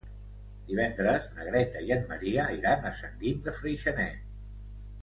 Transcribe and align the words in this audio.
Divendres 0.69 1.27
na 1.35 1.45
Greta 1.49 1.83
i 1.89 1.93
en 1.97 2.01
Maria 2.15 2.49
iran 2.59 2.89
a 2.89 2.95
Sant 3.03 3.17
Guim 3.23 3.47
de 3.51 3.57
Freixenet. 3.61 4.29